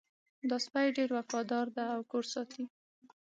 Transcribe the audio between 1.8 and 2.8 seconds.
او کور ساتي